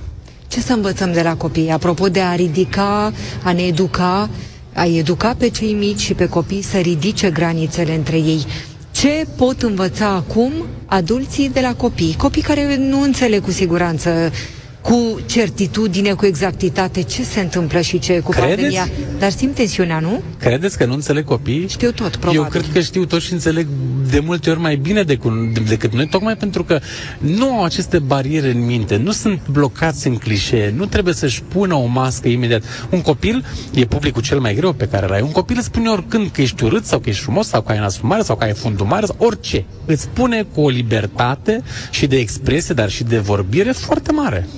[0.49, 1.71] Ce să învățăm de la copii?
[1.71, 4.31] Apropo de a ridica, a ne educa,
[4.75, 8.45] a educa pe cei mici și pe copii să ridice granițele între ei.
[8.91, 10.53] Ce pot învăța acum
[10.87, 12.15] adulții de la copii?
[12.19, 14.31] Copii care nu înțeleg cu siguranță
[14.83, 18.51] cu certitudine, cu exactitate ce se întâmplă și ce cu Credeți?
[18.55, 18.89] pandemia.
[19.19, 20.23] Dar simt tensiunea, nu?
[20.39, 21.69] Credeți că nu înțeleg copii?
[21.69, 22.41] Știu tot, probabil.
[22.41, 23.67] Eu cred că știu tot și înțeleg
[24.11, 26.81] de multe ori mai bine decât, decât noi, tocmai pentru că
[27.19, 31.75] nu au aceste bariere în minte, nu sunt blocați în clișee, nu trebuie să-și pună
[31.75, 32.63] o mască imediat.
[32.91, 35.21] Un copil e publicul cel mai greu pe care l-ai.
[35.21, 37.79] Un copil îți spune oricând că ești urât sau că ești frumos sau că ai
[37.79, 39.65] nasul mare sau că ai fundul mare sau orice.
[39.85, 44.49] Îți spune cu o libertate și de expresie, dar și de vorbire foarte mare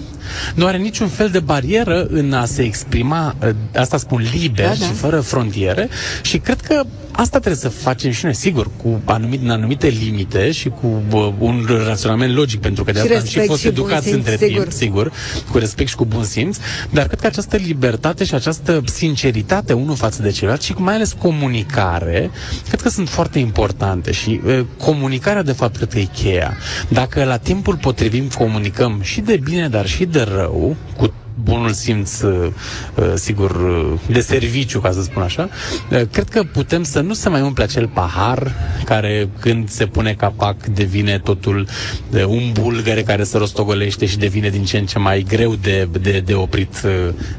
[0.54, 4.74] nu are niciun fel de barieră în a se exprima, ă, asta spun liber da,
[4.78, 4.84] da.
[4.84, 5.88] și fără frontiere
[6.22, 6.82] și cred că
[7.16, 11.32] asta trebuie să facem și noi, sigur, cu anumit, în anumite limite și cu uh,
[11.38, 14.12] un raționament logic, pentru că de Și asta am și respect fost și educați bun
[14.12, 14.62] simț, între sigur.
[14.62, 15.12] timp, sigur,
[15.50, 16.56] cu respect și cu bun simț,
[16.90, 21.12] dar cred că această libertate și această sinceritate unul față de celălalt și mai ales
[21.12, 22.30] comunicare,
[22.68, 26.56] cred că sunt foarte importante și uh, comunicarea de fapt cred că e cheia.
[26.88, 32.20] Dacă la timpul potrivit comunicăm și de bine, dar și de rău, cu bunul simț,
[32.20, 32.46] uh,
[32.94, 35.48] uh, sigur, uh, de serviciu, ca să spun așa,
[35.90, 38.52] uh, cred că putem să nu se mai umple acel pahar
[38.84, 41.66] care când se pune capac devine totul
[42.10, 45.88] uh, un bulgăre care se rostogolește și devine din ce în ce mai greu de,
[46.00, 46.90] de, de oprit uh,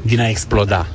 [0.02, 0.88] din a exploda.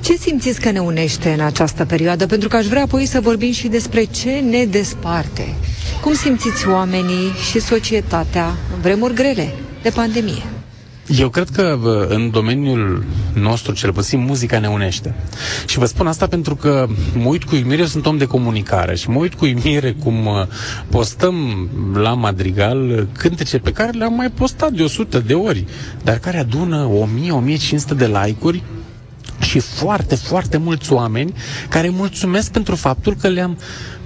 [0.00, 2.26] Ce simțiți că ne unește în această perioadă?
[2.26, 5.54] Pentru că aș vrea apoi să vorbim și despre ce ne desparte.
[6.00, 9.52] Cum simțiți oamenii și societatea în vremuri grele
[9.82, 10.42] de pandemie?
[11.18, 15.14] Eu cred că bă, în domeniul nostru, cel puțin, muzica ne unește.
[15.66, 18.94] Și vă spun asta pentru că mă uit cu uimire, eu sunt om de comunicare
[18.96, 20.46] și mă uit cu uimire cum uh,
[20.88, 25.64] postăm la Madrigal uh, cântece pe care le-am mai postat de 100 de ori,
[26.04, 26.90] dar care adună
[27.92, 28.62] 1000-1500 de like-uri
[29.40, 31.32] și foarte, foarte mulți oameni
[31.68, 33.58] care mulțumesc pentru faptul că le-am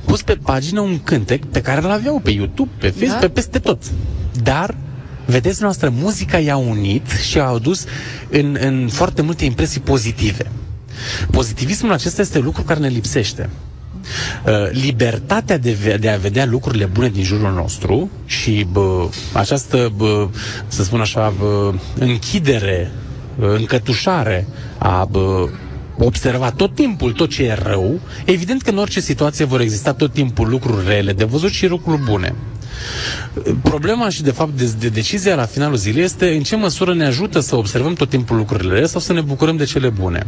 [0.05, 3.27] pus pe pagină un cântec pe care îl aveau pe YouTube, pe Facebook, Da?
[3.27, 3.83] pe peste tot.
[4.43, 4.75] Dar
[5.27, 7.85] Vedeți noastră, muzica i-a unit și a adus
[8.31, 10.51] în, în foarte multe impresii pozitive.
[11.31, 13.51] Pozitivismul acesta este lucru care ne lipsește.
[14.47, 19.93] Uh, libertatea de, ve- de a vedea lucrurile bune din jurul nostru și bă, această,
[19.97, 20.29] bă,
[20.67, 22.91] să spun așa, bă, închidere,
[23.39, 24.47] bă, încătușare
[24.79, 25.49] a bă,
[25.99, 30.13] observa tot timpul tot ce e rău, evident că în orice situație vor exista tot
[30.13, 32.35] timpul lucruri rele de văzut și lucruri bune.
[33.63, 37.05] Problema și, de fapt, de, de decizia la finalul zilei este în ce măsură ne
[37.07, 40.27] ajută să observăm tot timpul lucrurile rele sau să ne bucurăm de cele bune.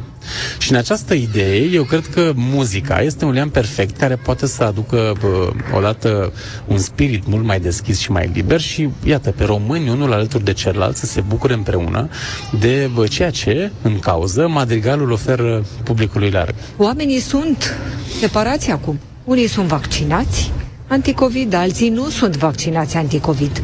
[0.58, 4.62] Și în această idee, eu cred că muzica este un lian perfect care poate să
[4.62, 6.32] aducă bă, odată
[6.66, 10.52] un spirit mult mai deschis și mai liber și, iată, pe români, unul alături de
[10.52, 12.08] celălalt, să se bucure împreună
[12.60, 16.54] de bă, ceea ce, în cauză, madrigalul oferă publicului larg.
[16.76, 17.78] Oamenii sunt
[18.20, 18.98] separați acum.
[19.24, 20.52] Unii sunt vaccinați
[20.88, 23.62] anticovid, alții nu sunt vaccinați anticovid.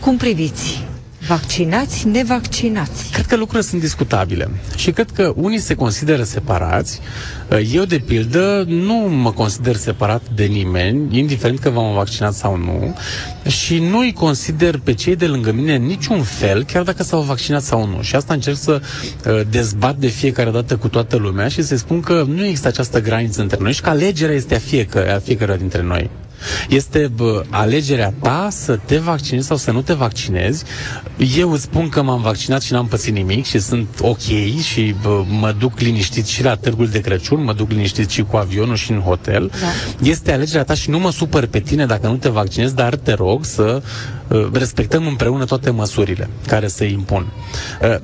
[0.00, 0.84] Cum priviți?
[1.26, 3.10] Vaccinați, nevaccinați.
[3.12, 7.00] Cred că lucrurile sunt discutabile și cred că unii se consideră separați.
[7.72, 12.96] Eu, de pildă, nu mă consider separat de nimeni, indiferent că v-am vaccinat sau nu,
[13.46, 17.20] și nu îi consider pe cei de lângă mine în niciun fel, chiar dacă s-au
[17.20, 18.02] vaccinat sau nu.
[18.02, 18.80] Și asta încerc să
[19.26, 23.00] uh, dezbat de fiecare dată cu toată lumea și să spun că nu există această
[23.00, 26.10] graniță între noi și că alegerea este a, fiecare, a fiecare dintre noi.
[26.68, 30.64] Este bă, alegerea ta să te vaccinezi sau să nu te vaccinezi.
[31.36, 34.20] Eu îți spun că m-am vaccinat și n-am pățit nimic și sunt ok
[34.62, 38.36] și bă, mă duc liniștit și la târgul de Crăciun, mă duc liniștit și cu
[38.36, 39.50] avionul și în hotel.
[39.60, 40.08] Da.
[40.08, 43.12] Este alegerea ta și nu mă supăr pe tine dacă nu te vaccinezi, dar te
[43.12, 43.82] rog să
[44.28, 47.32] uh, respectăm împreună toate măsurile care se impun.
[47.82, 47.96] Uh,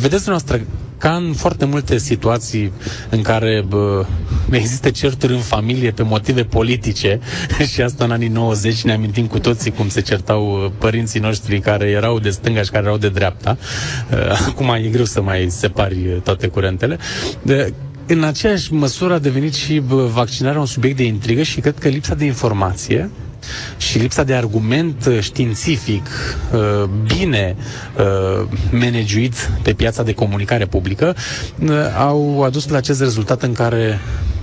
[0.00, 0.60] vedeți noastră
[0.98, 2.72] ca în foarte multe situații
[3.10, 4.06] în care bă,
[4.50, 7.20] există certuri în familie pe motive politice
[7.72, 11.60] și asta în anii 90 ne amintim cu toții cum se certau uh, părinții noștri
[11.60, 13.56] care erau de stânga și care erau de dreapta.
[14.12, 16.98] Uh, Acum e greu să mai separi uh, toate curentele.
[17.42, 17.72] De,
[18.06, 21.88] în aceeași măsură a devenit și bă, vaccinarea un subiect de intrigă și cred că
[21.88, 23.10] lipsa de informație
[23.76, 26.06] și lipsa de argument uh, științific
[26.52, 26.84] uh,
[27.16, 27.56] bine
[27.98, 31.14] uh, managuit pe piața de comunicare publică
[31.62, 33.98] uh, au adus la acest rezultat în care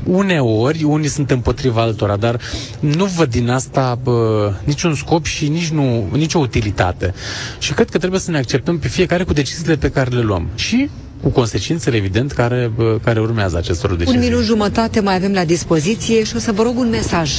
[0.06, 2.40] uneori unii sunt împotriva altora, dar
[2.80, 7.14] nu văd din asta bă, niciun scop și nici nu, nicio utilitate.
[7.60, 10.48] Și cred că trebuie să ne acceptăm pe fiecare cu deciziile pe care le luăm.
[10.56, 10.90] Și
[11.26, 14.20] cu consecințele, evident, care, bă, care urmează acestor decizii.
[14.20, 17.32] Un minut jumătate mai avem la dispoziție și o să vă rog un mesaj.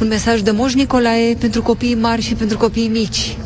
[0.00, 3.36] Un mesaj de Moș Nicolae pentru copiii mari și pentru copiii mici.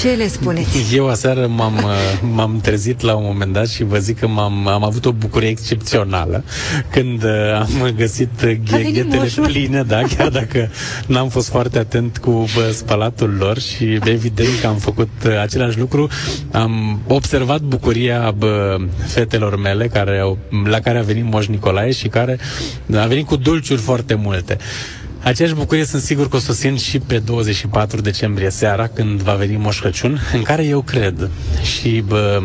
[0.00, 0.94] Ce le spuneți?
[0.94, 4.66] Eu aseară m-am, uh, m-am trezit la un moment dat și vă zic că m-am,
[4.66, 6.44] am avut o bucurie excepțională
[6.90, 9.44] când uh, am găsit uh, venit ghetele moșul.
[9.44, 10.70] pline, da, chiar dacă
[11.06, 15.78] n-am fost foarte atent cu bă, spălatul lor și evident că am făcut uh, același
[15.78, 16.08] lucru.
[16.50, 22.08] Am observat bucuria bă, fetelor mele care au, la care a venit Moș Nicolae și
[22.08, 22.38] care
[22.96, 24.56] a venit cu dulciuri foarte multe.
[25.26, 29.20] Aceeași bucurie sunt sigur că o să o simt și pe 24 decembrie seara, când
[29.20, 31.30] va veni Moș Crăciun, în care eu cred.
[31.62, 32.42] Și bă,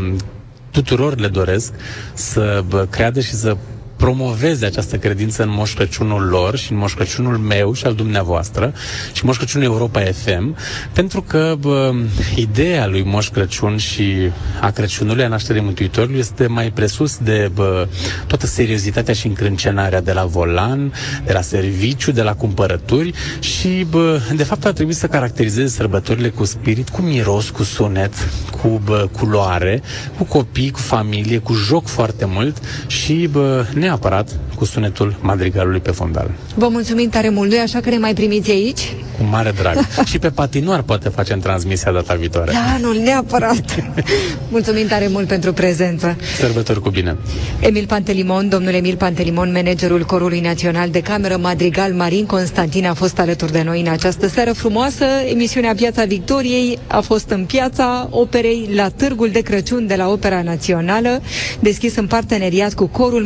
[0.71, 1.73] tuturor le doresc
[2.13, 3.57] să bă, creadă și să
[4.01, 8.73] promoveze această credință în Moș Crăciunul lor și în Moș Crăciunul meu și al dumneavoastră
[9.13, 10.55] și Moș Crăciunul Europa FM,
[10.93, 11.93] pentru că bă,
[12.35, 14.29] ideea lui Moș Crăciun și
[14.61, 17.87] a Crăciunului, a nașterii Mântuitorului, este mai presus de bă,
[18.27, 20.93] toată seriozitatea și încrâncenarea de la volan,
[21.25, 26.29] de la serviciu, de la cumpărături și, bă, de fapt, ar trebui să caracterizeze sărbătorile
[26.29, 28.13] cu spirit, cu miros, cu sunet,
[28.61, 29.81] cu bă, culoare,
[30.17, 32.57] cu copii, cu familie, cu joc foarte mult
[32.87, 36.29] și bă, neapărat cu sunetul madrigalului pe fondal.
[36.55, 38.93] Vă mulțumim tare mult, nu așa că ne mai primiți aici?
[39.17, 39.77] Cu mare drag.
[40.11, 42.51] și pe patinoar poate facem transmisia data viitoare.
[42.51, 43.63] Da, nu, neapărat.
[44.55, 46.15] mulțumim tare mult pentru prezență.
[46.37, 47.17] Sărbători cu bine.
[47.59, 53.19] Emil Pantelimon, domnul Emil Pantelimon, managerul Corului Național de Cameră Madrigal Marin Constantin a fost
[53.19, 55.05] alături de noi în această seară frumoasă.
[55.31, 60.41] Emisiunea Piața Victoriei a fost în piața operei la Târgul de Crăciun de la Opera
[60.41, 61.21] Națională,
[61.59, 63.23] deschis în parteneriat cu Corul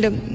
[0.00, 0.34] Madrigal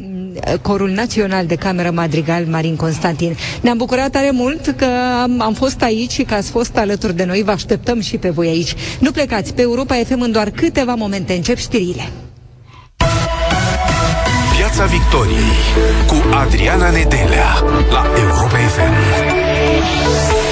[0.62, 3.36] Corul Național de Cameră Madrigal Marin Constantin.
[3.62, 4.86] Ne-am bucurat tare mult că
[5.22, 7.44] am, am fost aici și că ați fost alături de noi.
[7.44, 8.74] Vă așteptăm și pe voi aici.
[9.00, 11.34] Nu plecați pe Europa FM în doar câteva momente.
[11.34, 12.10] Încep știrile.
[14.58, 15.58] Piața Victoriei
[16.08, 17.54] cu Adriana Nedelea
[17.92, 20.49] la Europa FM.